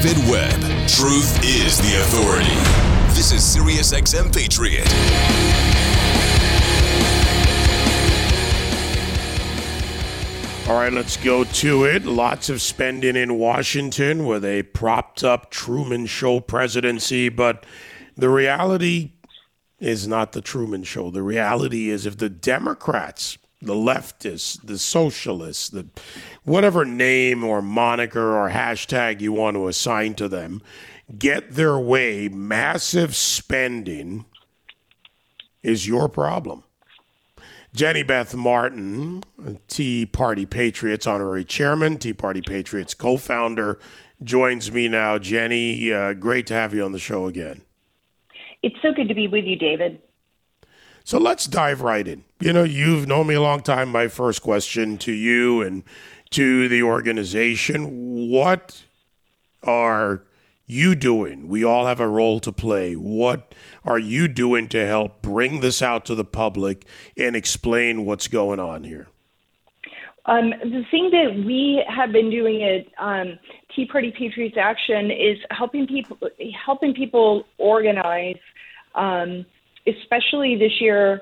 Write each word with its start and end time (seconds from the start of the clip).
David 0.00 0.30
Webb. 0.30 0.60
Truth 0.86 1.40
is 1.42 1.78
the 1.78 2.00
authority. 2.00 2.54
This 3.16 3.32
is 3.32 3.40
SiriusXM 3.40 4.32
Patriot. 4.32 4.86
All 10.68 10.76
right, 10.76 10.92
let's 10.92 11.16
go 11.16 11.42
to 11.42 11.84
it. 11.84 12.04
Lots 12.04 12.48
of 12.48 12.62
spending 12.62 13.16
in 13.16 13.38
Washington 13.38 14.24
with 14.24 14.44
a 14.44 14.62
propped 14.62 15.24
up 15.24 15.50
Truman 15.50 16.06
Show 16.06 16.38
presidency, 16.38 17.28
but 17.28 17.66
the 18.14 18.28
reality 18.28 19.14
is 19.80 20.06
not 20.06 20.30
the 20.30 20.40
Truman 20.40 20.84
Show. 20.84 21.10
The 21.10 21.24
reality 21.24 21.90
is 21.90 22.06
if 22.06 22.18
the 22.18 22.30
Democrats, 22.30 23.36
the 23.60 23.74
leftists, 23.74 24.64
the 24.64 24.78
socialists, 24.78 25.68
the 25.68 25.86
whatever 26.44 26.84
name 26.84 27.42
or 27.42 27.60
moniker 27.60 28.36
or 28.36 28.50
hashtag 28.50 29.20
you 29.20 29.32
want 29.32 29.56
to 29.56 29.68
assign 29.68 30.14
to 30.14 30.28
them, 30.28 30.62
get 31.18 31.52
their 31.52 31.78
way, 31.78 32.28
massive 32.28 33.16
spending 33.16 34.24
is 35.62 35.88
your 35.88 36.08
problem. 36.08 36.62
Jenny 37.74 38.02
Beth 38.02 38.34
Martin, 38.34 39.22
Tea 39.68 40.06
Party 40.06 40.46
Patriots 40.46 41.06
honorary 41.06 41.44
chairman, 41.44 41.98
Tea 41.98 42.12
Party 42.12 42.40
Patriots 42.40 42.94
co 42.94 43.16
founder, 43.16 43.78
joins 44.22 44.72
me 44.72 44.88
now. 44.88 45.18
Jenny, 45.18 45.92
uh, 45.92 46.14
great 46.14 46.46
to 46.46 46.54
have 46.54 46.72
you 46.72 46.84
on 46.84 46.92
the 46.92 46.98
show 46.98 47.26
again. 47.26 47.62
It's 48.62 48.76
so 48.82 48.92
good 48.92 49.08
to 49.08 49.14
be 49.14 49.28
with 49.28 49.44
you, 49.44 49.56
David. 49.56 50.00
So 51.08 51.16
let's 51.16 51.46
dive 51.46 51.80
right 51.80 52.06
in. 52.06 52.24
You 52.38 52.52
know, 52.52 52.64
you've 52.64 53.08
known 53.08 53.28
me 53.28 53.34
a 53.34 53.40
long 53.40 53.62
time. 53.62 53.88
My 53.88 54.08
first 54.08 54.42
question 54.42 54.98
to 54.98 55.10
you 55.10 55.62
and 55.62 55.82
to 56.32 56.68
the 56.68 56.82
organization 56.82 58.28
what 58.28 58.84
are 59.62 60.24
you 60.66 60.94
doing? 60.94 61.48
We 61.48 61.64
all 61.64 61.86
have 61.86 61.98
a 61.98 62.06
role 62.06 62.40
to 62.40 62.52
play. 62.52 62.92
What 62.92 63.54
are 63.86 63.98
you 63.98 64.28
doing 64.28 64.68
to 64.68 64.86
help 64.86 65.22
bring 65.22 65.60
this 65.60 65.80
out 65.80 66.04
to 66.04 66.14
the 66.14 66.26
public 66.26 66.84
and 67.16 67.34
explain 67.34 68.04
what's 68.04 68.28
going 68.28 68.60
on 68.60 68.84
here? 68.84 69.08
Um, 70.26 70.50
the 70.50 70.84
thing 70.90 71.08
that 71.12 71.42
we 71.46 71.82
have 71.88 72.12
been 72.12 72.28
doing 72.28 72.62
at 72.62 72.86
um, 73.02 73.38
Tea 73.74 73.86
Party 73.86 74.10
Patriots 74.10 74.58
Action 74.60 75.10
is 75.10 75.38
helping 75.52 75.86
people 75.86 76.18
helping 76.66 76.92
people 76.92 77.46
organize, 77.56 78.36
um, 78.94 79.46
especially 79.88 80.56
this 80.56 80.80
year 80.80 81.20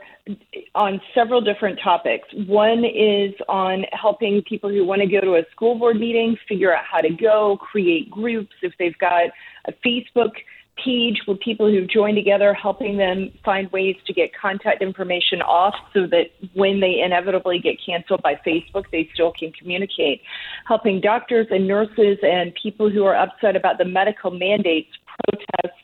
on 0.75 1.01
several 1.15 1.41
different 1.41 1.79
topics. 1.83 2.27
One 2.47 2.85
is 2.85 3.33
on 3.49 3.85
helping 3.93 4.43
people 4.43 4.71
who 4.71 4.85
want 4.85 5.03
to 5.03 5.07
go 5.07 5.21
to 5.21 5.37
a 5.37 5.43
school 5.53 5.79
board 5.79 5.99
meeting 5.99 6.37
figure 6.49 6.75
out 6.75 6.85
how 6.91 7.01
to 7.01 7.11
go, 7.11 7.59
create 7.59 8.11
groups 8.11 8.55
if 8.63 8.73
they've 8.79 8.99
got 8.99 9.31
a 9.67 9.73
Facebook 9.87 10.33
page 10.85 11.23
with 11.27 11.41
people 11.41 11.71
who've 11.71 11.89
joined 11.89 12.17
together, 12.17 12.53
helping 12.53 12.99
them 12.99 13.31
find 13.45 13.71
ways 13.73 13.97
to 14.07 14.13
get 14.13 14.31
contact 14.39 14.83
information 14.83 15.41
off 15.41 15.75
so 15.95 16.07
that 16.07 16.27
when 16.55 16.81
they 16.81 17.01
inevitably 17.03 17.59
get 17.59 17.77
canceled 17.85 18.21
by 18.23 18.35
Facebook, 18.47 18.85
they 18.93 19.09
still 19.15 19.33
can 19.33 19.53
communicate. 19.53 20.21
Helping 20.67 21.01
doctors 21.01 21.47
and 21.51 21.67
nurses 21.67 22.19
and 22.23 22.53
people 22.61 22.91
who 22.91 23.05
are 23.05 23.17
upset 23.17 23.57
about 23.57 23.79
the 23.79 23.87
medical 23.87 24.31
mandates 24.31 24.91
protest 25.25 25.75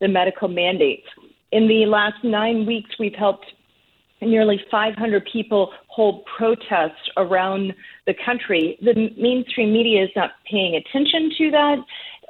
the 0.00 0.08
medical 0.08 0.48
mandates. 0.48 1.06
In 1.52 1.66
the 1.66 1.86
last 1.86 2.22
nine 2.22 2.66
weeks, 2.66 2.90
we've 2.98 3.14
helped 3.14 3.46
nearly 4.22 4.60
500 4.70 5.26
people 5.32 5.72
hold 5.88 6.24
protests 6.36 7.08
around 7.16 7.74
the 8.06 8.14
country. 8.24 8.78
The 8.82 9.10
mainstream 9.16 9.72
media 9.72 10.04
is 10.04 10.10
not 10.14 10.30
paying 10.48 10.76
attention 10.76 11.32
to 11.38 11.50
that 11.52 11.76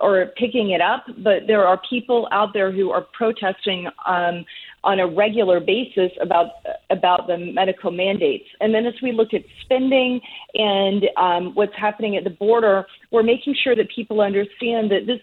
or 0.00 0.26
picking 0.36 0.70
it 0.70 0.80
up, 0.80 1.04
but 1.18 1.46
there 1.46 1.66
are 1.66 1.80
people 1.88 2.26
out 2.32 2.54
there 2.54 2.72
who 2.72 2.90
are 2.90 3.02
protesting 3.12 3.88
um, 4.06 4.44
on 4.82 4.98
a 4.98 5.06
regular 5.06 5.60
basis 5.60 6.10
about 6.22 6.52
about 6.88 7.26
the 7.26 7.36
medical 7.36 7.90
mandates. 7.90 8.46
And 8.60 8.74
then 8.74 8.86
as 8.86 8.94
we 9.02 9.12
look 9.12 9.34
at 9.34 9.42
spending 9.62 10.20
and 10.54 11.04
um, 11.18 11.54
what's 11.54 11.76
happening 11.76 12.16
at 12.16 12.24
the 12.24 12.30
border, 12.30 12.86
we're 13.10 13.22
making 13.22 13.56
sure 13.62 13.76
that 13.76 13.90
people 13.94 14.22
understand 14.22 14.90
that 14.90 15.06
this 15.06 15.20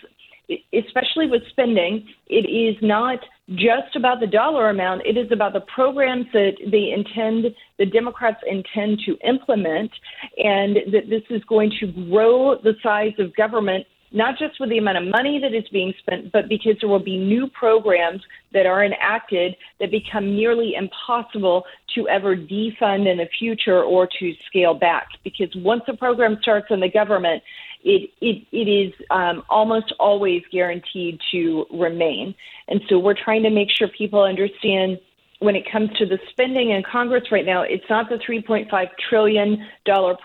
especially 0.73 1.27
with 1.27 1.41
spending, 1.49 2.07
it 2.27 2.47
is 2.47 2.77
not 2.81 3.19
just 3.55 3.95
about 3.95 4.19
the 4.19 4.27
dollar 4.27 4.69
amount. 4.69 5.03
It 5.05 5.17
is 5.17 5.31
about 5.31 5.53
the 5.53 5.61
programs 5.73 6.25
that 6.33 6.53
they 6.69 6.91
intend, 6.91 7.45
the 7.79 7.85
Democrats 7.85 8.41
intend 8.45 8.99
to 9.05 9.17
implement, 9.27 9.91
and 10.37 10.77
that 10.91 11.09
this 11.09 11.23
is 11.29 11.43
going 11.45 11.71
to 11.79 11.87
grow 12.09 12.55
the 12.61 12.73
size 12.83 13.13
of 13.19 13.33
government, 13.35 13.85
not 14.11 14.37
just 14.37 14.59
with 14.59 14.69
the 14.69 14.77
amount 14.77 14.97
of 14.97 15.05
money 15.05 15.39
that 15.41 15.53
is 15.53 15.63
being 15.71 15.93
spent, 15.99 16.31
but 16.31 16.49
because 16.49 16.73
there 16.81 16.89
will 16.89 17.03
be 17.03 17.17
new 17.17 17.47
programs 17.47 18.21
that 18.53 18.65
are 18.65 18.83
enacted 18.83 19.55
that 19.79 19.91
become 19.91 20.35
nearly 20.35 20.75
impossible 20.75 21.63
to 21.95 22.07
ever 22.09 22.35
defund 22.35 23.09
in 23.09 23.17
the 23.17 23.27
future 23.39 23.83
or 23.83 24.07
to 24.19 24.33
scale 24.47 24.73
back. 24.73 25.07
Because 25.23 25.49
once 25.55 25.83
a 25.87 25.95
program 25.95 26.37
starts 26.41 26.67
in 26.69 26.79
the 26.79 26.89
government, 26.89 27.41
it, 27.87 28.09
it, 28.19 28.45
it 28.51 28.69
is 28.69 28.93
um, 29.11 29.43
almost 29.49 29.93
always 29.97 30.43
guaranteed 30.51 31.19
to 31.31 31.65
remain. 31.71 32.35
And 32.67 32.81
so 32.89 32.99
we're 32.99 33.15
trying 33.15 33.43
to 33.43 33.49
make 33.49 33.69
sure 33.71 33.87
people 33.87 34.21
understand 34.21 34.99
when 35.39 35.55
it 35.55 35.71
comes 35.71 35.89
to 35.97 36.05
the 36.05 36.17
spending 36.31 36.71
in 36.71 36.83
Congress 36.83 37.31
right 37.31 37.45
now, 37.45 37.61
it's 37.61 37.85
not 37.89 38.09
the 38.09 38.15
$3.5 38.15 38.87
trillion 39.09 39.65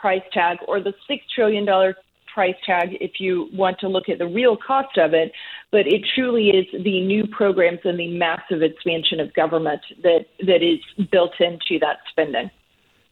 price 0.01 0.23
tag 0.33 0.59
or 0.67 0.81
the 0.81 0.93
$6 1.09 1.21
trillion 1.35 1.95
price 2.35 2.55
tag 2.67 2.97
if 3.01 3.21
you 3.21 3.49
want 3.53 3.79
to 3.79 3.89
look 3.89 4.09
at 4.09 4.19
the 4.19 4.27
real 4.27 4.57
cost 4.57 4.97
of 4.97 5.13
it, 5.13 5.31
but 5.71 5.87
it 5.87 6.03
truly 6.15 6.49
is 6.49 6.67
the 6.83 7.05
new 7.05 7.27
programs 7.27 7.81
and 7.85 8.01
the 8.01 8.09
massive 8.09 8.63
expansion 8.63 9.21
of 9.21 9.33
government 9.35 9.83
that, 10.03 10.25
that 10.41 10.63
is 10.63 10.81
built 11.13 11.35
into 11.41 11.79
that 11.79 11.99
spending. 12.11 12.51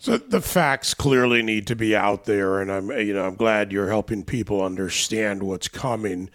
So 0.01 0.17
the 0.17 0.41
facts 0.41 0.95
clearly 0.95 1.43
need 1.43 1.67
to 1.67 1.77
be 1.77 1.95
out 1.95 2.25
there, 2.25 2.63
and 2.63 2.73
I'm 2.73 2.91
you 2.91 3.13
know 3.13 3.27
I'm 3.27 3.35
glad 3.35 3.71
you're 3.71 3.91
helping 3.91 4.25
people 4.25 4.63
understand 4.63 5.43
what's 5.43 5.69
coming. 5.69 6.31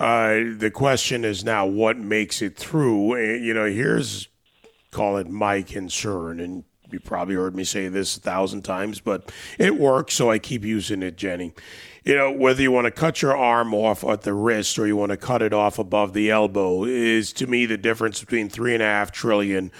Uh, 0.00 0.40
the 0.56 0.70
question 0.74 1.26
is 1.26 1.44
now 1.44 1.66
what 1.66 1.98
makes 1.98 2.40
it 2.40 2.56
through. 2.56 3.18
You 3.18 3.52
know, 3.52 3.66
here's 3.66 4.28
call 4.90 5.18
it 5.18 5.28
my 5.28 5.60
concern, 5.60 6.40
and 6.40 6.64
you 6.90 6.98
probably 6.98 7.34
heard 7.34 7.54
me 7.54 7.62
say 7.62 7.88
this 7.88 8.16
a 8.16 8.20
thousand 8.20 8.62
times, 8.62 9.00
but 9.00 9.30
it 9.58 9.76
works, 9.76 10.14
so 10.14 10.30
I 10.30 10.38
keep 10.38 10.64
using 10.64 11.02
it, 11.02 11.16
Jenny. 11.18 11.52
You 12.04 12.16
know, 12.16 12.30
whether 12.30 12.62
you 12.62 12.72
want 12.72 12.86
to 12.86 12.90
cut 12.90 13.20
your 13.20 13.36
arm 13.36 13.74
off 13.74 14.02
at 14.02 14.22
the 14.22 14.32
wrist 14.32 14.78
or 14.78 14.86
you 14.86 14.96
want 14.96 15.10
to 15.10 15.18
cut 15.18 15.42
it 15.42 15.52
off 15.52 15.78
above 15.78 16.14
the 16.14 16.30
elbow 16.30 16.84
is 16.84 17.34
to 17.34 17.46
me 17.46 17.66
the 17.66 17.76
difference 17.76 18.20
between 18.20 18.48
three 18.48 18.72
and 18.72 18.82
a 18.82 18.86
half 18.86 19.12
trillion 19.12 19.70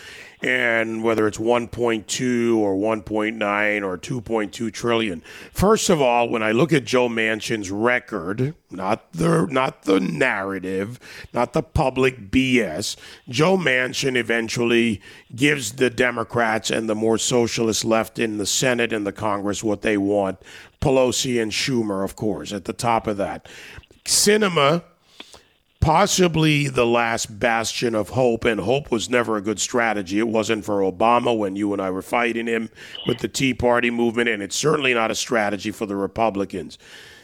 and 0.43 1.03
whether 1.03 1.27
it's 1.27 1.39
1.2 1.39 2.57
or 2.57 2.75
1.9 2.75 3.83
or 3.83 3.99
2.2 3.99 4.73
trillion. 4.73 5.23
First 5.53 5.91
of 5.91 6.01
all, 6.01 6.29
when 6.29 6.43
I 6.43 6.53
look 6.53 6.73
at 6.73 6.85
Joe 6.85 7.09
Manchin's 7.09 7.71
record, 7.71 8.55
not 8.71 9.13
the 9.13 9.47
not 9.47 9.83
the 9.83 10.01
narrative, 10.01 10.99
not 11.33 11.53
the 11.53 11.63
public 11.63 12.31
BS, 12.31 12.97
Joe 13.29 13.57
Manchin 13.57 14.17
eventually 14.17 15.01
gives 15.35 15.73
the 15.73 15.91
Democrats 15.91 16.71
and 16.71 16.89
the 16.89 16.95
more 16.95 17.19
socialist 17.19 17.85
left 17.85 18.19
in 18.19 18.39
the 18.39 18.47
Senate 18.47 18.93
and 18.93 19.07
the 19.07 19.13
Congress 19.13 19.63
what 19.63 19.83
they 19.83 19.97
want. 19.97 20.39
Pelosi 20.81 21.41
and 21.41 21.53
Schumer, 21.53 22.05
of 22.05 22.17
course, 22.17 22.53
at 22.53 22.65
the 22.65 22.73
top 22.73 23.07
of 23.07 23.19
that. 23.19 23.47
Sinema 24.05 24.83
possibly 25.81 26.69
the 26.69 26.87
last 26.87 27.41
bastion 27.41 27.95
of 27.95 28.11
hope, 28.11 28.45
and 28.45 28.61
hope 28.61 28.91
was 28.91 29.11
never 29.11 29.37
a 29.37 29.43
good 29.43 29.59
strategy. 29.59 30.19
It 30.19 30.29
wasn't 30.29 30.65
for 30.65 30.81
Obama 30.81 31.37
when 31.37 31.57
you 31.57 31.73
and 31.73 31.81
I 31.81 31.91
were 31.91 32.03
fighting 32.03 32.47
him 32.47 32.71
with 33.07 33.19
the 33.19 33.29
Tea 33.29 33.55
Party 33.55 33.91
movement, 33.91 34.29
and 34.29 34.43
it's 34.43 34.57
certainly 34.57 34.95
not 34.95 35.11
a 35.11 35.15
strategy 35.15 35.71
for 35.71 35.87
the 35.87 35.97
Republicans. 35.97 36.79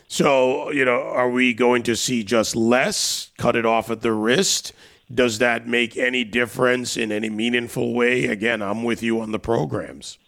So, 0.09 0.71
you 0.71 0.85
know, 0.85 1.03
are 1.03 1.31
we 1.31 1.53
going 1.53 1.83
to 1.85 1.97
see 1.97 2.23
just 2.23 2.55
less, 2.57 3.31
cut 3.39 3.57
it 3.57 3.67
off 3.67 3.91
at 3.91 4.03
the 4.03 4.13
wrist? 4.13 4.73
Does 5.13 5.39
that 5.39 5.67
make 5.67 5.97
any 5.97 6.25
difference 6.25 6.97
in 6.97 7.13
any 7.13 7.31
meaningful 7.31 7.95
way? 7.95 8.27
Again, 8.27 8.63
I'm 8.63 8.83
with 8.83 9.03
you 9.03 9.21
on 9.21 9.33
the 9.33 9.39
programs. 9.39 10.19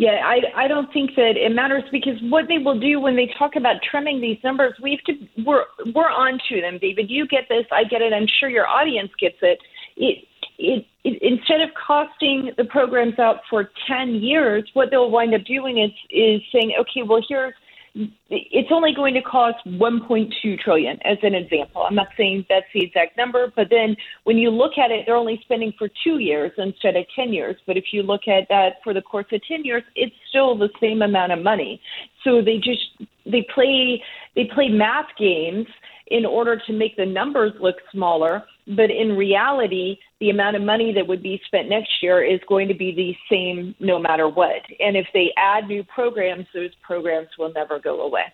Yeah, 0.00 0.22
I 0.24 0.64
I 0.64 0.66
don't 0.66 0.90
think 0.94 1.10
that 1.16 1.36
it 1.36 1.54
matters 1.54 1.84
because 1.92 2.14
what 2.22 2.46
they 2.48 2.56
will 2.56 2.80
do 2.80 3.00
when 3.00 3.16
they 3.16 3.30
talk 3.38 3.54
about 3.54 3.76
trimming 3.90 4.18
these 4.18 4.38
numbers, 4.42 4.72
we 4.82 4.92
have 4.92 5.04
to 5.14 5.44
we're 5.44 5.64
we're 5.94 6.08
on 6.08 6.40
to 6.48 6.62
them, 6.62 6.78
David. 6.80 7.10
You 7.10 7.26
get 7.28 7.44
this, 7.50 7.66
I 7.70 7.84
get 7.84 8.00
it. 8.00 8.14
I'm 8.14 8.26
sure 8.40 8.48
your 8.48 8.66
audience 8.66 9.10
gets 9.20 9.36
it. 9.42 9.58
It 9.98 10.24
it, 10.56 10.86
it, 11.04 11.22
instead 11.22 11.60
of 11.60 11.68
costing 11.86 12.50
the 12.56 12.64
programs 12.64 13.18
out 13.18 13.40
for 13.50 13.72
10 13.88 14.14
years, 14.14 14.64
what 14.72 14.88
they'll 14.90 15.10
wind 15.10 15.34
up 15.34 15.44
doing 15.44 15.76
is 15.76 15.90
is 16.08 16.40
saying, 16.50 16.72
okay, 16.80 17.02
well 17.06 17.20
here's 17.28 17.52
it's 17.94 18.68
only 18.70 18.94
going 18.94 19.14
to 19.14 19.22
cost 19.22 19.58
1.2 19.66 20.58
trillion 20.60 20.98
as 21.04 21.18
an 21.22 21.34
example. 21.34 21.82
I'm 21.82 21.94
not 21.94 22.08
saying 22.16 22.46
that's 22.48 22.66
the 22.72 22.84
exact 22.84 23.16
number, 23.16 23.52
but 23.54 23.68
then 23.70 23.96
when 24.24 24.38
you 24.38 24.50
look 24.50 24.78
at 24.78 24.90
it, 24.90 25.04
they're 25.06 25.16
only 25.16 25.40
spending 25.42 25.72
for 25.78 25.88
two 26.04 26.18
years 26.18 26.52
instead 26.56 26.96
of 26.96 27.04
10 27.16 27.32
years. 27.32 27.56
But 27.66 27.76
if 27.76 27.86
you 27.92 28.02
look 28.02 28.28
at 28.28 28.48
that 28.48 28.74
for 28.84 28.94
the 28.94 29.02
course 29.02 29.26
of 29.32 29.40
10 29.46 29.64
years, 29.64 29.82
it's 29.96 30.14
still 30.28 30.56
the 30.56 30.70
same 30.80 31.02
amount 31.02 31.32
of 31.32 31.42
money. 31.42 31.80
So 32.22 32.42
they 32.42 32.56
just 32.56 33.08
they 33.26 33.46
play 33.54 34.02
they 34.34 34.44
play 34.44 34.68
math 34.68 35.08
games 35.18 35.66
in 36.10 36.26
order 36.26 36.60
to 36.66 36.72
make 36.72 36.96
the 36.96 37.06
numbers 37.06 37.52
look 37.60 37.76
smaller. 37.92 38.42
But 38.66 38.90
in 38.90 39.16
reality, 39.16 39.98
the 40.20 40.30
amount 40.30 40.56
of 40.56 40.62
money 40.62 40.92
that 40.92 41.06
would 41.06 41.22
be 41.22 41.40
spent 41.46 41.68
next 41.68 42.02
year 42.02 42.22
is 42.22 42.40
going 42.48 42.68
to 42.68 42.74
be 42.74 42.92
the 42.92 43.16
same 43.30 43.74
no 43.80 43.98
matter 43.98 44.28
what. 44.28 44.62
And 44.78 44.96
if 44.96 45.06
they 45.14 45.32
add 45.36 45.68
new 45.68 45.84
programs, 45.84 46.46
those 46.52 46.70
programs 46.82 47.28
will 47.38 47.52
never 47.52 47.78
go 47.78 48.02
away. 48.02 48.24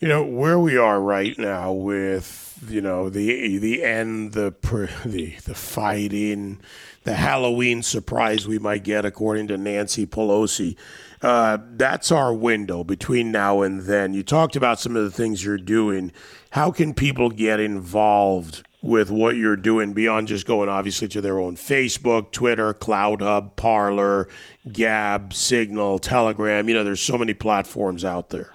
You 0.00 0.06
know 0.06 0.22
where 0.24 0.60
we 0.60 0.76
are 0.76 1.00
right 1.00 1.36
now 1.36 1.72
with 1.72 2.64
you 2.68 2.80
know 2.80 3.10
the 3.10 3.58
the 3.58 3.82
end 3.82 4.32
the 4.32 4.54
the 5.04 5.34
the 5.44 5.54
fighting, 5.56 6.60
the 7.02 7.14
Halloween 7.14 7.82
surprise 7.82 8.46
we 8.46 8.60
might 8.60 8.84
get 8.84 9.04
according 9.04 9.48
to 9.48 9.58
Nancy 9.58 10.06
Pelosi. 10.06 10.76
Uh, 11.20 11.58
that's 11.72 12.12
our 12.12 12.32
window 12.32 12.84
between 12.84 13.32
now 13.32 13.62
and 13.62 13.82
then. 13.82 14.14
You 14.14 14.22
talked 14.22 14.54
about 14.54 14.78
some 14.78 14.94
of 14.94 15.02
the 15.02 15.10
things 15.10 15.44
you're 15.44 15.58
doing. 15.58 16.12
How 16.50 16.70
can 16.70 16.94
people 16.94 17.30
get 17.30 17.58
involved 17.58 18.64
with 18.80 19.10
what 19.10 19.34
you're 19.34 19.56
doing 19.56 19.94
beyond 19.94 20.28
just 20.28 20.46
going 20.46 20.68
obviously 20.68 21.08
to 21.08 21.20
their 21.20 21.40
own 21.40 21.56
Facebook, 21.56 22.30
Twitter, 22.30 22.72
CloutHub, 22.72 23.56
Parler, 23.56 24.28
Gab, 24.70 25.34
Signal, 25.34 25.98
Telegram? 25.98 26.68
You 26.68 26.76
know, 26.76 26.84
there's 26.84 27.00
so 27.00 27.18
many 27.18 27.34
platforms 27.34 28.04
out 28.04 28.30
there. 28.30 28.54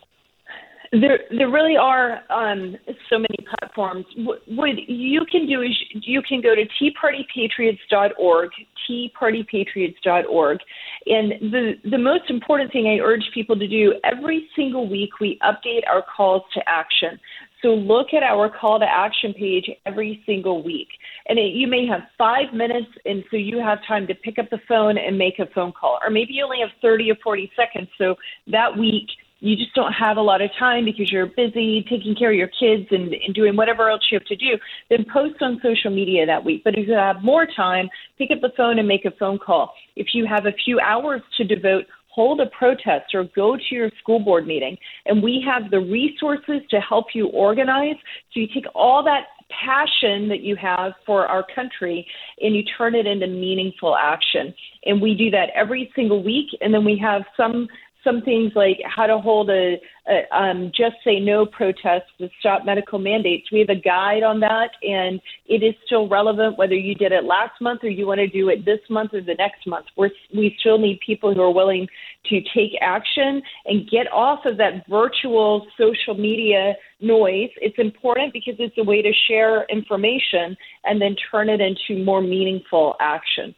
There, 1.01 1.21
there 1.35 1.49
really 1.49 1.75
are 1.75 2.21
um, 2.29 2.75
so 3.09 3.17
many 3.17 3.37
platforms. 3.49 4.05
What, 4.15 4.69
you 4.87 5.25
can 5.31 5.47
do 5.47 5.63
is 5.63 5.71
you 5.93 6.21
can 6.21 6.39
go 6.39 6.53
to 6.53 6.65
teapartypatriots.org, 6.79 8.49
teapartypatriots.org, 8.87 10.59
and 11.07 11.31
the 11.51 11.73
the 11.89 11.97
most 11.97 12.29
important 12.29 12.71
thing 12.71 12.85
I 12.87 13.03
urge 13.03 13.23
people 13.33 13.57
to 13.57 13.67
do 13.67 13.95
every 14.03 14.47
single 14.55 14.87
week 14.87 15.19
we 15.19 15.39
update 15.41 15.81
our 15.89 16.03
calls 16.15 16.43
to 16.53 16.61
action. 16.67 17.19
So 17.63 17.69
look 17.69 18.07
at 18.13 18.23
our 18.23 18.49
call 18.49 18.77
to 18.77 18.85
action 18.85 19.33
page 19.33 19.71
every 19.85 20.21
single 20.25 20.61
week. 20.63 20.89
And 21.27 21.39
it, 21.39 21.53
you 21.53 21.65
may 21.65 21.87
have 21.87 22.01
five 22.17 22.53
minutes, 22.53 22.89
and 23.05 23.23
so 23.31 23.37
you 23.37 23.59
have 23.59 23.79
time 23.87 24.05
to 24.07 24.13
pick 24.13 24.37
up 24.37 24.49
the 24.51 24.59
phone 24.67 24.97
and 24.97 25.17
make 25.17 25.39
a 25.39 25.45
phone 25.55 25.71
call. 25.71 25.97
Or 26.03 26.11
maybe 26.11 26.33
you 26.33 26.43
only 26.43 26.59
have 26.59 26.71
30 26.81 27.09
or 27.11 27.15
40 27.23 27.51
seconds. 27.55 27.87
So 27.97 28.15
that 28.47 28.77
week, 28.77 29.07
you 29.43 29.57
just 29.57 29.73
don't 29.73 29.91
have 29.91 30.15
a 30.15 30.21
lot 30.21 30.41
of 30.41 30.49
time 30.57 30.85
because 30.85 31.11
you're 31.11 31.25
busy 31.25 31.85
taking 31.89 32.15
care 32.15 32.31
of 32.31 32.37
your 32.37 32.47
kids 32.47 32.87
and, 32.91 33.13
and 33.13 33.35
doing 33.35 33.57
whatever 33.57 33.89
else 33.89 34.01
you 34.09 34.17
have 34.17 34.25
to 34.27 34.37
do, 34.37 34.57
then 34.89 35.05
post 35.11 35.41
on 35.41 35.59
social 35.61 35.91
media 35.91 36.25
that 36.25 36.43
week. 36.43 36.63
But 36.63 36.77
if 36.77 36.87
you 36.87 36.93
have 36.93 37.21
more 37.21 37.45
time, 37.45 37.89
pick 38.17 38.31
up 38.31 38.39
the 38.39 38.53
phone 38.55 38.79
and 38.79 38.87
make 38.87 39.03
a 39.03 39.11
phone 39.19 39.37
call. 39.37 39.73
If 39.97 40.07
you 40.13 40.25
have 40.25 40.45
a 40.45 40.53
few 40.63 40.79
hours 40.79 41.21
to 41.35 41.43
devote, 41.43 41.83
hold 42.07 42.39
a 42.39 42.45
protest 42.57 43.13
or 43.13 43.25
go 43.35 43.57
to 43.57 43.75
your 43.75 43.89
school 43.99 44.19
board 44.19 44.47
meeting. 44.47 44.77
And 45.07 45.21
we 45.21 45.43
have 45.45 45.71
the 45.71 45.79
resources 45.79 46.61
to 46.69 46.79
help 46.79 47.07
you 47.13 47.27
organize. 47.27 47.95
So 48.33 48.39
you 48.39 48.47
take 48.53 48.65
all 48.75 49.03
that 49.03 49.23
passion 49.49 50.29
that 50.29 50.41
you 50.41 50.55
have 50.55 50.93
for 51.05 51.27
our 51.27 51.45
country 51.53 52.07
and 52.39 52.55
you 52.55 52.63
turn 52.77 52.95
it 52.95 53.05
into 53.05 53.27
meaningful 53.27 53.95
action. 53.95 54.53
And 54.85 55.01
we 55.01 55.15
do 55.15 55.29
that 55.31 55.49
every 55.55 55.91
single 55.95 56.23
week. 56.23 56.47
And 56.61 56.73
then 56.73 56.85
we 56.85 56.97
have 56.99 57.23
some 57.35 57.67
some 58.03 58.21
things 58.21 58.51
like 58.55 58.79
how 58.83 59.05
to 59.07 59.17
hold 59.17 59.49
a, 59.49 59.75
a 60.07 60.35
um, 60.35 60.71
just 60.75 60.95
say 61.03 61.19
no 61.19 61.45
protest 61.45 62.05
to 62.19 62.29
stop 62.39 62.65
medical 62.65 62.99
mandates. 62.99 63.51
We 63.51 63.59
have 63.59 63.69
a 63.69 63.79
guide 63.79 64.23
on 64.23 64.39
that, 64.41 64.71
and 64.81 65.21
it 65.47 65.63
is 65.63 65.73
still 65.85 66.07
relevant 66.07 66.57
whether 66.57 66.75
you 66.75 66.95
did 66.95 67.11
it 67.11 67.23
last 67.23 67.59
month 67.61 67.83
or 67.83 67.89
you 67.89 68.07
want 68.07 68.19
to 68.19 68.27
do 68.27 68.49
it 68.49 68.65
this 68.65 68.79
month 68.89 69.13
or 69.13 69.21
the 69.21 69.35
next 69.35 69.65
month. 69.65 69.85
We're, 69.95 70.09
we 70.35 70.55
still 70.59 70.77
need 70.77 70.99
people 71.05 71.33
who 71.33 71.41
are 71.41 71.53
willing 71.53 71.87
to 72.29 72.41
take 72.55 72.71
action 72.81 73.41
and 73.65 73.89
get 73.89 74.11
off 74.11 74.45
of 74.45 74.57
that 74.57 74.87
virtual 74.89 75.67
social 75.77 76.15
media 76.15 76.73
noise. 76.99 77.49
It's 77.57 77.77
important 77.77 78.33
because 78.33 78.55
it's 78.59 78.77
a 78.77 78.83
way 78.83 79.01
to 79.01 79.11
share 79.27 79.65
information 79.65 80.55
and 80.83 81.01
then 81.01 81.15
turn 81.31 81.49
it 81.49 81.61
into 81.61 82.03
more 82.03 82.21
meaningful 82.21 82.95
action. 82.99 83.55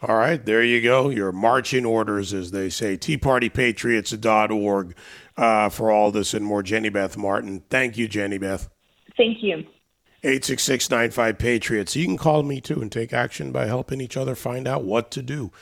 All 0.00 0.16
right, 0.16 0.44
there 0.44 0.62
you 0.62 0.80
go. 0.80 1.08
Your 1.08 1.32
marching 1.32 1.84
orders, 1.84 2.32
as 2.32 2.52
they 2.52 2.70
say. 2.70 2.96
TeaPartyPatriots.org 2.96 4.94
uh, 5.36 5.68
for 5.70 5.90
all 5.90 6.12
this 6.12 6.34
and 6.34 6.44
more. 6.44 6.62
Jenny 6.62 6.88
Beth 6.88 7.16
Martin. 7.16 7.64
Thank 7.68 7.98
you, 7.98 8.06
Jenny 8.06 8.38
Beth. 8.38 8.68
Thank 9.16 9.42
you. 9.42 9.64
866 10.24 10.90
95 10.90 11.38
Patriots. 11.38 11.96
You 11.96 12.04
can 12.04 12.16
call 12.16 12.42
me 12.42 12.60
too 12.60 12.80
and 12.80 12.90
take 12.90 13.12
action 13.12 13.52
by 13.52 13.66
helping 13.66 14.00
each 14.00 14.16
other 14.16 14.34
find 14.34 14.66
out 14.66 14.84
what 14.84 15.10
to 15.12 15.22
do. 15.22 15.52